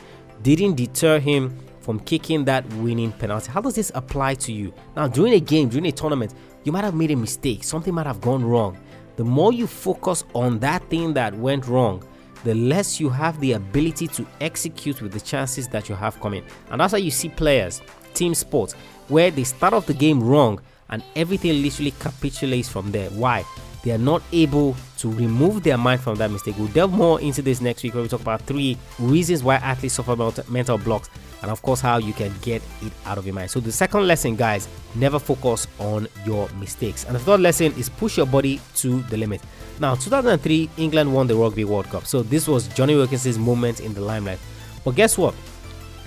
didn't 0.43 0.75
deter 0.75 1.19
him 1.19 1.57
from 1.81 1.99
kicking 2.01 2.45
that 2.45 2.67
winning 2.75 3.11
penalty. 3.13 3.49
How 3.49 3.61
does 3.61 3.75
this 3.75 3.91
apply 3.95 4.35
to 4.35 4.51
you? 4.51 4.73
Now, 4.95 5.07
during 5.07 5.33
a 5.33 5.39
game, 5.39 5.69
during 5.69 5.85
a 5.85 5.91
tournament, 5.91 6.33
you 6.67 6.71
might 6.71 6.83
have 6.83 6.93
made 6.93 7.09
a 7.09 7.15
mistake, 7.15 7.63
something 7.63 7.93
might 7.93 8.05
have 8.05 8.21
gone 8.21 8.45
wrong 8.45 8.77
the 9.17 9.23
more 9.23 9.51
you 9.51 9.67
focus 9.67 10.23
on 10.35 10.59
that 10.59 10.87
thing 10.89 11.13
that 11.15 11.33
went 11.33 11.67
wrong, 11.67 12.03
the 12.43 12.53
less 12.53 12.99
you 12.99 13.09
have 13.09 13.37
the 13.39 13.53
ability 13.53 14.07
to 14.07 14.25
execute 14.41 15.01
with 15.01 15.11
the 15.11 15.19
chances 15.19 15.67
that 15.69 15.89
you 15.89 15.95
have 15.95 16.21
coming. 16.21 16.43
And 16.69 16.79
that's 16.79 16.93
why 16.93 16.99
you 16.99 17.09
see 17.09 17.29
players, 17.29 17.81
team 18.13 18.35
sports, 18.35 18.73
where 19.07 19.31
they 19.31 19.43
start 19.43 19.73
off 19.73 19.87
the 19.87 19.93
game 19.93 20.21
wrong 20.21 20.61
and 20.89 21.03
everything 21.15 21.63
literally 21.63 21.91
capitulates 21.99 22.69
from 22.69 22.91
there. 22.91 23.09
Why? 23.09 23.43
They 23.83 23.91
are 23.91 23.97
not 23.97 24.21
able 24.31 24.75
to 24.99 25.11
remove 25.11 25.63
their 25.63 25.77
mind 25.79 26.01
from 26.01 26.15
that 26.17 26.29
mistake. 26.29 26.55
We'll 26.57 26.67
delve 26.67 26.93
more 26.93 27.19
into 27.19 27.41
this 27.41 27.59
next 27.59 27.81
week 27.81 27.95
when 27.95 28.03
we 28.03 28.09
talk 28.09 28.21
about 28.21 28.41
three 28.41 28.77
reasons 28.99 29.43
why 29.43 29.55
athletes 29.55 29.95
suffer 29.95 30.15
mental 30.47 30.77
blocks. 30.77 31.09
And 31.41 31.51
of 31.51 31.61
course 31.61 31.79
how 31.81 31.97
you 31.97 32.13
can 32.13 32.33
get 32.41 32.61
it 32.81 32.91
out 33.05 33.17
of 33.17 33.25
your 33.25 33.35
mind. 33.35 33.51
So 33.51 33.59
the 33.59 33.71
second 33.71 34.07
lesson, 34.07 34.35
guys, 34.35 34.67
never 34.95 35.19
focus 35.19 35.67
on 35.79 36.07
your 36.25 36.49
mistakes. 36.59 37.05
And 37.05 37.15
the 37.15 37.19
third 37.19 37.41
lesson 37.41 37.73
is 37.77 37.89
push 37.89 38.17
your 38.17 38.25
body 38.25 38.59
to 38.77 39.01
the 39.03 39.17
limit. 39.17 39.41
Now, 39.79 39.95
2003, 39.95 40.69
England 40.77 41.13
won 41.13 41.27
the 41.27 41.35
Rugby 41.35 41.63
World 41.63 41.85
Cup. 41.87 42.05
So 42.07 42.23
this 42.23 42.47
was 42.47 42.67
Jonny 42.69 42.95
Wilkinson's 42.95 43.37
moment 43.37 43.79
in 43.79 43.93
the 43.93 44.01
limelight. 44.01 44.39
But 44.83 44.95
guess 44.95 45.17
what? 45.17 45.35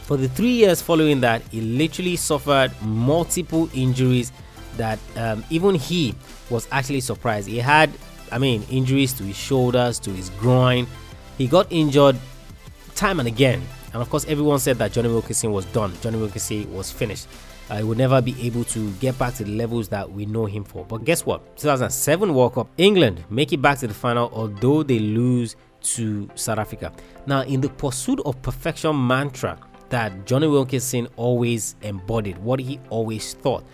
For 0.02 0.16
the 0.16 0.28
three 0.28 0.50
years 0.50 0.82
following 0.82 1.20
that, 1.20 1.42
he 1.52 1.60
literally 1.60 2.16
suffered 2.16 2.72
multiple 2.82 3.70
injuries 3.72 4.32
that 4.76 4.98
um, 5.16 5.44
even 5.50 5.76
he 5.76 6.14
was 6.50 6.66
actually 6.72 7.00
surprised. 7.00 7.46
He 7.46 7.58
had, 7.58 7.92
I 8.32 8.38
mean, 8.38 8.64
injuries 8.70 9.12
to 9.14 9.22
his 9.22 9.36
shoulders, 9.36 10.00
to 10.00 10.10
his 10.10 10.30
groin. 10.30 10.88
He 11.38 11.46
got 11.46 11.68
injured 11.70 12.18
time 12.96 13.20
and 13.20 13.28
again. 13.28 13.62
And 13.92 14.02
of 14.02 14.08
course, 14.10 14.24
everyone 14.26 14.58
said 14.58 14.78
that 14.78 14.92
Jonny 14.92 15.08
Wilkinson 15.08 15.52
was 15.52 15.64
done. 15.66 15.92
Jonny 16.00 16.18
Wilkinson 16.18 16.72
was 16.72 16.90
finished. 16.90 17.26
Uh, 17.68 17.78
he 17.78 17.84
would 17.84 17.98
never 17.98 18.20
be 18.20 18.34
able 18.44 18.64
to 18.64 18.90
get 18.94 19.16
back 19.18 19.34
to 19.34 19.44
the 19.44 19.50
levels 19.50 19.88
that 19.88 20.10
we 20.10 20.26
know 20.26 20.44
him 20.44 20.64
for. 20.64 20.84
But 20.84 21.04
guess 21.04 21.24
what? 21.24 21.56
2007 21.56 22.34
World 22.34 22.54
Cup, 22.54 22.68
England 22.78 23.24
make 23.30 23.52
it 23.52 23.62
back 23.62 23.78
to 23.78 23.86
the 23.86 23.94
final, 23.94 24.30
although 24.34 24.82
they 24.82 24.98
lose 24.98 25.54
to 25.82 26.28
South 26.34 26.58
Africa. 26.58 26.92
Now, 27.26 27.42
in 27.42 27.60
the 27.60 27.68
pursuit 27.68 28.20
of 28.24 28.40
perfection 28.42 29.06
mantra 29.06 29.58
that 29.90 30.24
Jonny 30.26 30.48
Wilkinson 30.48 31.08
always 31.16 31.76
embodied, 31.82 32.38
what 32.38 32.60
he 32.60 32.80
always 32.90 33.34
thought, 33.34 33.64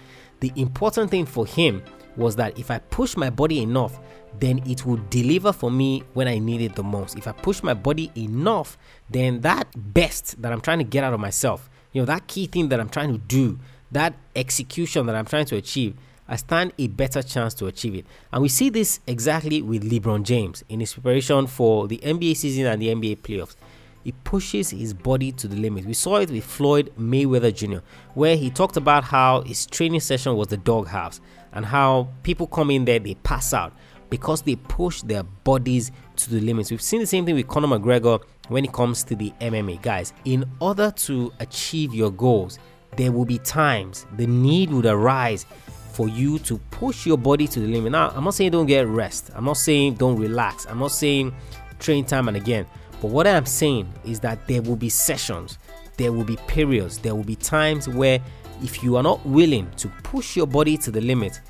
the 0.41 0.53
important 0.57 1.11
thing 1.11 1.25
for 1.25 1.47
him 1.47 1.83
was 2.17 2.37
that 2.37 2.59
if 2.59 2.71
I 2.71 2.79
push 2.79 3.17
my 3.17 3.31
body 3.31 3.61
enough, 3.61 3.99
then 4.39 4.63
it 4.67 4.85
will 4.85 5.01
deliver 5.11 5.53
for 5.53 5.71
me 5.71 6.03
when 6.15 6.29
I 6.29 6.39
need 6.39 6.61
it 6.61 6.75
the 6.75 6.83
most. 6.83 7.17
If 7.17 7.27
I 7.27 7.33
push 7.33 7.63
my 7.63 7.75
body 7.75 8.11
enough, 8.17 8.77
then 9.11 9.41
that 9.43 9.69
best 9.77 10.41
that 10.43 10.53
I'm 10.53 10.61
trying 10.61 10.79
to 10.79 10.85
get 10.85 11.05
out 11.05 11.15
of 11.15 11.21
myself, 11.21 11.71
you 11.93 12.03
know, 12.03 12.07
that 12.07 12.27
key 12.27 12.47
thing 12.47 12.69
that 12.69 12.81
I'm 12.81 12.89
trying 12.89 13.13
to 13.13 13.19
do, 13.19 13.59
that 13.93 14.15
execution 14.35 15.07
that 15.07 15.17
I'm 15.17 15.25
trying 15.25 15.47
to 15.47 15.57
achieve, 15.57 15.95
I 16.29 16.37
stand 16.37 16.73
a 16.77 16.89
better 16.89 17.23
chance 17.23 17.55
to 17.55 17.67
achieve 17.67 17.95
it. 17.95 18.07
And 18.33 18.43
we 18.43 18.49
see 18.49 18.69
this 18.69 19.01
exactly 19.07 19.63
with 19.63 19.89
LeBron 19.89 20.25
James 20.25 20.65
in 20.69 20.81
his 20.81 20.93
preparation 20.93 21.47
for 21.47 21.87
the 21.87 21.99
NBA 21.99 22.37
season 22.37 22.67
and 22.67 22.83
the 22.83 22.89
NBA 22.89 23.19
playoffs. 23.19 23.55
He 24.03 24.13
pushes 24.13 24.71
his 24.71 24.95
body 24.95 25.33
to 25.33 25.49
the 25.49 25.57
limit. 25.57 25.85
We 25.85 25.95
saw 25.95 26.17
it 26.17 26.31
with 26.31 26.45
Floyd 26.45 26.93
Mayweather 26.99 27.53
Jr., 27.53 27.79
where 28.15 28.37
he 28.37 28.51
talked 28.51 28.77
about 28.77 29.05
how 29.05 29.41
his 29.43 29.67
training 29.67 30.01
session 30.01 30.37
was 30.37 30.49
the 30.49 30.57
doghouse 30.57 31.21
and 31.57 31.65
how 31.65 32.09
people 32.23 32.47
come 32.47 32.71
in 32.71 32.85
there, 32.85 32.99
they 32.99 33.15
pass 33.15 33.53
out 33.55 33.73
because 34.11 34.43
they 34.43 34.57
push 34.57 35.03
their 35.03 35.23
bodies 35.23 35.91
to 36.17 36.31
the 36.31 36.41
limits. 36.41 36.71
We've 36.71 36.81
seen 36.83 37.01
the 37.01 37.07
same 37.07 37.27
thing 37.27 37.35
with 37.35 37.49
Conor 37.49 37.79
McGregor 37.79 38.23
when 38.49 38.65
it 38.65 38.73
comes 38.73 39.03
to 39.05 39.17
the 39.17 39.33
MMA. 39.41 39.83
Guys, 39.83 40.13
in 40.25 40.45
order 40.61 40.91
to 40.93 41.33
achieve 41.41 41.95
your 41.95 42.11
goals, 42.11 42.59
there 42.97 43.11
will 43.11 43.25
be 43.25 43.39
times 43.39 44.07
the 44.17 44.27
need 44.27 44.71
would 44.71 44.87
arise 44.87 45.47
for 45.93 46.09
you 46.09 46.39
to 46.41 46.59
push 46.71 47.07
your 47.07 47.17
body 47.17 47.49
to 47.49 47.61
the 47.61 47.67
limit. 47.67 47.93
Now, 47.93 48.11
I'm 48.11 48.25
not 48.25 48.35
saying 48.35 48.51
don't 48.51 48.67
get 48.67 48.87
rest. 48.87 49.31
I'm 49.35 49.45
not 49.45 49.57
saying 49.57 49.95
don't 49.95 50.19
relax. 50.19 50.67
I'm 50.67 50.79
not 50.79 50.93
saying 50.93 51.35
train 51.79 52.05
time 52.05 52.29
and 52.29 52.37
again. 52.37 52.67
But 53.01 53.11
what 53.11 53.27
I'm 53.27 53.47
saying 53.47 53.93
is 54.05 54.21
that 54.21 54.47
there 54.47 54.63
will 54.63 54.77
be 54.77 54.89
sessions, 54.89 55.59
there 55.97 56.13
will 56.13 56.25
be 56.25 56.37
periods, 56.47 56.99
there 56.99 57.15
will 57.15 57.25
be 57.25 57.37
times 57.37 57.89
where 57.89 58.21
if 58.63 58.83
you 58.83 58.97
are 58.97 59.03
not 59.03 59.25
willing 59.27 59.71
to 59.77 59.89
push 60.03 60.37
your 60.37 60.47
body 60.47 60.77
to 60.79 60.91
the 60.91 61.01
limit 61.01 61.41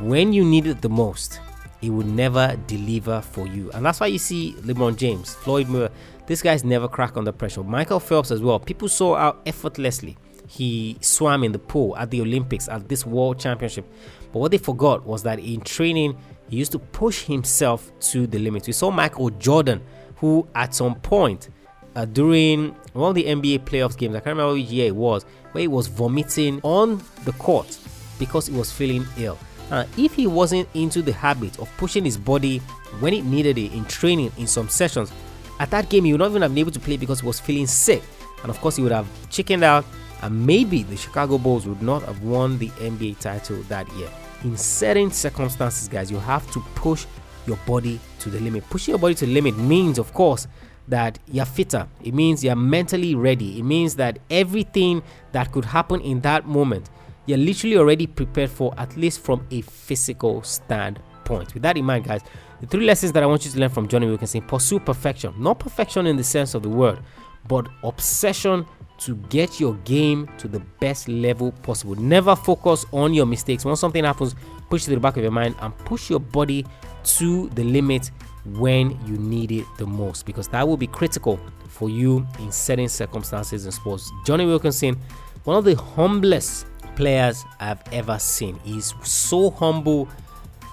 when 0.00 0.32
you 0.32 0.44
need 0.44 0.66
it 0.66 0.80
the 0.80 0.88
most, 0.88 1.40
it 1.82 1.90
will 1.90 2.06
never 2.06 2.56
deliver 2.66 3.20
for 3.20 3.46
you. 3.46 3.70
And 3.72 3.84
that's 3.84 4.00
why 4.00 4.06
you 4.06 4.18
see 4.18 4.54
LeBron 4.60 4.96
James, 4.96 5.34
Floyd 5.34 5.66
Mayweather, 5.66 5.90
this 6.26 6.42
guy's 6.42 6.64
never 6.64 6.88
crack 6.88 7.16
under 7.16 7.32
pressure. 7.32 7.62
Michael 7.62 8.00
Phelps 8.00 8.30
as 8.30 8.40
well. 8.40 8.58
People 8.58 8.88
saw 8.88 9.16
how 9.16 9.36
effortlessly 9.46 10.16
he 10.46 10.96
swam 11.00 11.44
in 11.44 11.52
the 11.52 11.58
pool 11.58 11.96
at 11.96 12.10
the 12.10 12.20
Olympics 12.20 12.68
at 12.68 12.88
this 12.88 13.04
World 13.04 13.38
Championship. 13.38 13.84
But 14.32 14.38
what 14.38 14.50
they 14.50 14.58
forgot 14.58 15.04
was 15.04 15.22
that 15.24 15.38
in 15.38 15.60
training, 15.60 16.16
he 16.48 16.56
used 16.56 16.72
to 16.72 16.78
push 16.78 17.24
himself 17.24 17.90
to 18.12 18.26
the 18.26 18.38
limit. 18.38 18.66
We 18.66 18.72
saw 18.72 18.90
Michael 18.90 19.30
Jordan, 19.30 19.82
who 20.16 20.48
at 20.54 20.74
some 20.74 20.96
point 20.96 21.48
uh, 21.96 22.04
during 22.04 22.74
one 22.92 23.10
of 23.10 23.14
the 23.14 23.24
NBA 23.24 23.60
playoffs 23.60 23.96
games, 23.96 24.14
I 24.14 24.20
can't 24.20 24.36
remember 24.36 24.54
which 24.54 24.66
year 24.66 24.86
it 24.88 24.96
was, 24.96 25.24
where 25.52 25.62
he 25.62 25.68
was 25.68 25.86
vomiting 25.86 26.60
on 26.62 27.02
the 27.24 27.32
court 27.32 27.78
because 28.18 28.46
he 28.46 28.56
was 28.56 28.72
feeling 28.72 29.04
ill. 29.18 29.38
Uh, 29.70 29.84
if 29.96 30.14
he 30.14 30.26
wasn't 30.26 30.68
into 30.74 31.00
the 31.00 31.12
habit 31.12 31.58
of 31.60 31.70
pushing 31.76 32.04
his 32.04 32.16
body 32.16 32.58
when 32.98 33.14
it 33.14 33.24
needed 33.24 33.56
it 33.56 33.72
in 33.72 33.84
training 33.84 34.32
in 34.36 34.46
some 34.46 34.68
sessions, 34.68 35.12
at 35.60 35.70
that 35.70 35.88
game 35.88 36.04
he 36.04 36.12
would 36.12 36.18
not 36.18 36.30
even 36.30 36.42
have 36.42 36.50
been 36.50 36.58
able 36.58 36.72
to 36.72 36.80
play 36.80 36.96
because 36.96 37.20
he 37.20 37.26
was 37.26 37.38
feeling 37.38 37.66
sick. 37.66 38.02
And 38.42 38.50
of 38.50 38.60
course, 38.60 38.76
he 38.76 38.82
would 38.82 38.92
have 38.92 39.06
chickened 39.28 39.62
out, 39.62 39.84
and 40.22 40.46
maybe 40.46 40.82
the 40.82 40.96
Chicago 40.96 41.38
Bulls 41.38 41.66
would 41.66 41.82
not 41.82 42.02
have 42.04 42.22
won 42.22 42.58
the 42.58 42.68
NBA 42.68 43.18
title 43.18 43.62
that 43.64 43.90
year. 43.92 44.08
In 44.44 44.56
certain 44.56 45.10
circumstances, 45.10 45.88
guys, 45.88 46.10
you 46.10 46.18
have 46.18 46.50
to 46.52 46.60
push 46.74 47.04
your 47.46 47.58
body 47.66 48.00
to 48.20 48.30
the 48.30 48.40
limit. 48.40 48.68
Pushing 48.70 48.92
your 48.92 48.98
body 48.98 49.14
to 49.14 49.26
the 49.26 49.32
limit 49.32 49.58
means, 49.58 49.98
of 49.98 50.12
course, 50.14 50.46
that 50.90 51.18
you're 51.26 51.44
fitter. 51.44 51.88
It 52.04 52.14
means 52.14 52.44
you're 52.44 52.56
mentally 52.56 53.14
ready. 53.14 53.58
It 53.58 53.62
means 53.62 53.96
that 53.96 54.18
everything 54.30 55.02
that 55.32 55.50
could 55.52 55.64
happen 55.64 56.00
in 56.02 56.20
that 56.20 56.46
moment 56.46 56.90
you're 57.30 57.38
literally 57.38 57.76
already 57.76 58.06
prepared 58.08 58.50
for, 58.50 58.74
at 58.76 58.96
least 58.96 59.20
from 59.20 59.46
a 59.50 59.60
physical 59.60 60.42
standpoint. 60.42 61.54
With 61.54 61.62
that 61.62 61.76
in 61.76 61.84
mind, 61.84 62.04
guys, 62.04 62.22
the 62.60 62.66
three 62.66 62.84
lessons 62.84 63.12
that 63.12 63.22
I 63.22 63.26
want 63.26 63.44
you 63.44 63.52
to 63.52 63.58
learn 63.58 63.70
from 63.70 63.86
Jonny 63.88 64.06
Wilkinson 64.06 64.42
pursue 64.42 64.80
perfection, 64.80 65.32
not 65.38 65.60
perfection 65.60 66.06
in 66.06 66.16
the 66.16 66.24
sense 66.24 66.54
of 66.54 66.62
the 66.62 66.68
word, 66.68 66.98
but 67.46 67.68
obsession 67.84 68.66
to 68.98 69.14
get 69.30 69.60
your 69.60 69.74
game 69.84 70.28
to 70.38 70.48
the 70.48 70.60
best 70.80 71.08
level 71.08 71.52
possible. 71.52 71.94
Never 71.94 72.34
focus 72.34 72.84
on 72.92 73.14
your 73.14 73.26
mistakes. 73.26 73.64
When 73.64 73.76
something 73.76 74.04
happens, 74.04 74.34
push 74.68 74.82
it 74.82 74.86
to 74.86 74.90
the 74.96 75.00
back 75.00 75.16
of 75.16 75.22
your 75.22 75.32
mind 75.32 75.54
and 75.60 75.76
push 75.78 76.10
your 76.10 76.20
body 76.20 76.66
to 77.04 77.48
the 77.50 77.64
limit 77.64 78.10
when 78.44 78.90
you 79.06 79.16
need 79.18 79.52
it 79.52 79.66
the 79.78 79.86
most 79.86 80.26
because 80.26 80.48
that 80.48 80.66
will 80.66 80.76
be 80.76 80.86
critical 80.86 81.38
for 81.68 81.88
you 81.88 82.26
in 82.38 82.50
certain 82.52 82.88
circumstances 82.88 83.66
in 83.66 83.72
sports. 83.72 84.10
Jonny 84.26 84.46
Wilkinson, 84.46 84.96
one 85.44 85.56
of 85.56 85.64
the 85.64 85.74
humblest 85.76 86.66
players 86.96 87.44
I've 87.58 87.82
ever 87.92 88.18
seen. 88.18 88.58
He's 88.64 88.94
so 89.02 89.50
humble. 89.50 90.08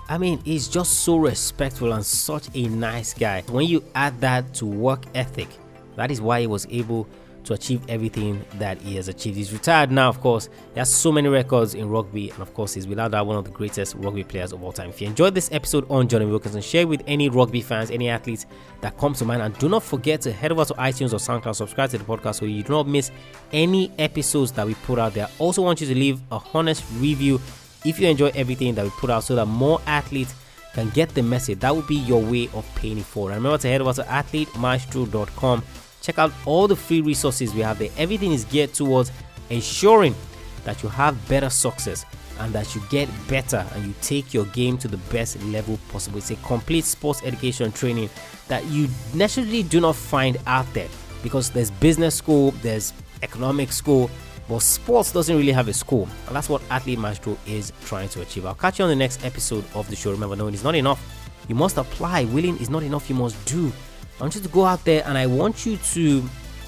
I 0.10 0.18
mean, 0.18 0.40
he's 0.44 0.68
just 0.68 1.02
so 1.04 1.18
respectful 1.18 1.94
and 1.94 2.06
such 2.06 2.50
a 2.54 2.68
nice 2.68 3.14
guy. 3.14 3.42
When 3.50 3.68
you 3.68 3.84
add 3.96 4.20
that 4.22 4.54
to 4.56 4.66
work 4.66 5.06
ethic, 5.16 5.48
that 5.96 6.12
is 6.12 6.22
why 6.22 6.42
he 6.42 6.48
was 6.48 6.68
able 6.70 7.08
to 7.48 7.54
achieve 7.54 7.82
everything 7.88 8.44
that 8.56 8.78
he 8.82 8.98
has 8.98 9.08
achieved. 9.08 9.38
He's 9.38 9.54
retired 9.54 9.90
now, 9.90 10.10
of 10.10 10.20
course. 10.20 10.50
He 10.74 10.80
has 10.80 10.94
so 10.94 11.14
many 11.14 11.30
records 11.30 11.76
in 11.76 11.88
rugby, 11.90 12.30
and 12.30 12.42
of 12.42 12.54
course, 12.54 12.74
he's 12.74 12.88
without 12.88 13.12
doubt 13.12 13.26
one 13.26 13.38
of 13.38 13.46
the 13.46 13.52
greatest 13.52 13.96
rugby 13.96 14.26
players 14.26 14.52
of 14.52 14.62
all 14.62 14.74
time. 14.74 14.90
If 14.90 15.00
you 15.00 15.08
enjoyed 15.08 15.34
this 15.34 15.50
episode 15.54 15.90
on 15.90 16.10
Jonny 16.10 16.26
Wilkinson, 16.26 16.62
share 16.62 16.86
with 16.86 17.02
any 17.08 17.30
rugby 17.30 17.62
fans, 17.62 17.90
any 17.90 18.10
athletes 18.10 18.46
that 18.82 18.98
come 18.98 19.14
to 19.14 19.24
mind, 19.24 19.42
and 19.42 19.58
do 19.58 19.70
not 19.70 19.82
forget 19.82 20.20
to 20.22 20.32
head 20.34 20.52
over 20.52 20.66
to 20.66 20.74
iTunes 20.74 21.14
or 21.14 21.18
SoundCloud, 21.18 21.56
subscribe 21.56 21.90
to 21.92 21.98
the 21.98 22.04
podcast 22.04 22.36
so 22.36 22.46
you 22.46 22.64
do 22.64 22.74
not 22.74 22.88
miss 22.88 23.12
any 23.54 23.92
episodes 23.98 24.52
that 24.52 24.68
we 24.68 24.74
put 24.76 25.00
out 25.00 25.14
there. 25.14 25.28
I 25.28 25.30
Also, 25.40 25.62
want 25.62 25.80
you 25.80 25.88
to 25.88 25.96
leave 25.96 26.20
a 26.32 26.42
honest 26.54 26.84
review 26.98 27.40
if 27.86 27.98
you 27.98 28.10
enjoy 28.10 28.32
everything 28.36 28.76
that 28.76 28.84
we 28.84 28.92
put 28.92 29.10
out, 29.10 29.24
so 29.24 29.36
that 29.36 29.46
more 29.46 29.80
athletes 29.88 30.36
can 30.74 30.90
get 30.90 31.10
the 31.16 31.24
message. 31.24 31.60
That 31.60 31.74
would 31.74 31.88
be 31.88 31.96
your 31.96 32.22
way 32.22 32.50
of 32.54 32.66
paying 32.76 32.98
it 32.98 33.06
forward. 33.06 33.32
And 33.32 33.38
remember 33.38 33.58
to 33.60 33.68
head 33.70 33.80
over 33.80 33.94
to 33.94 34.04
athletemaestro.com 34.04 35.64
Check 36.08 36.20
out 36.20 36.32
all 36.46 36.70
the 36.70 36.76
free 36.78 37.02
resources 37.02 37.54
we 37.54 37.60
have 37.60 37.80
there. 37.80 37.90
Everything 37.98 38.32
is 38.32 38.46
geared 38.46 38.74
towards 38.74 39.12
ensuring 39.50 40.16
that 40.64 40.82
you 40.82 40.88
have 40.88 41.28
better 41.28 41.50
success 41.50 42.06
and 42.40 42.54
that 42.54 42.74
you 42.74 42.82
get 42.90 43.10
better 43.28 43.66
and 43.74 43.86
you 43.86 43.94
take 44.02 44.34
your 44.34 44.46
game 44.46 44.78
to 44.78 44.88
the 44.88 44.96
best 45.12 45.38
level 45.44 45.78
possible. 45.90 46.20
It's 46.20 46.32
a 46.32 46.38
complete 46.38 46.86
sports 46.86 47.22
education 47.26 47.74
training 47.74 48.10
that 48.48 48.64
you 48.68 48.88
necessarily 49.16 49.64
do 49.64 49.82
not 49.82 49.98
find 49.98 50.38
out 50.48 50.74
there 50.74 50.88
because 51.24 51.50
there's 51.50 51.72
business 51.72 52.16
school, 52.16 52.52
there's 52.62 52.94
economic 53.22 53.74
school, 53.74 54.10
but 54.48 54.60
sports 54.60 55.12
doesn't 55.12 55.36
really 55.36 55.52
have 55.52 55.68
a 55.68 55.74
school. 55.74 56.08
And 56.28 56.38
that's 56.38 56.48
what 56.48 56.62
Athlete 56.70 57.00
Maestro 57.00 57.38
is 57.46 57.74
trying 57.84 58.08
to 58.10 58.22
achieve. 58.22 58.46
I'll 58.46 58.56
catch 58.56 58.80
you 58.80 58.86
on 58.86 58.90
the 58.90 58.96
next 58.96 59.26
episode 59.26 59.66
of 59.76 59.90
the 59.90 59.98
show. 59.98 60.12
Remember, 60.12 60.38
knowing 60.38 60.54
is 60.54 60.64
not 60.64 60.76
enough. 60.76 61.04
You 61.50 61.56
must 61.56 61.76
apply. 61.76 62.24
Willing 62.26 62.58
is 62.60 62.70
not 62.70 62.84
enough. 62.84 63.10
You 63.10 63.16
must 63.16 63.44
do. 63.46 63.74
I 64.20 64.24
want 64.24 64.36
you 64.36 64.42
to 64.42 64.50
go 64.50 64.66
out 64.66 64.84
there 64.84 65.04
and 65.06 65.18
I 65.18 65.28
want 65.28 65.66
you 65.66 65.78
to 65.78 66.24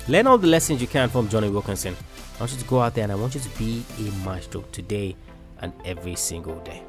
learn 0.08 0.28
all 0.28 0.38
the 0.38 0.48
lessons 0.48 0.82
you 0.82 0.88
can 0.88 1.10
from 1.10 1.30
Jonny 1.30 1.50
Wilkinson. 1.50 1.96
I 2.36 2.40
want 2.42 2.52
you 2.52 2.60
to 2.60 2.66
go 2.66 2.80
out 2.80 2.94
there 2.94 3.04
and 3.04 3.12
I 3.12 3.16
want 3.16 3.34
you 3.34 3.42
to 3.42 3.50
be 3.58 3.84
a 3.98 4.26
maestro 4.26 4.62
today 4.72 5.16
and 5.60 5.74
every 5.84 6.16
single 6.16 6.60
day. 6.60 6.84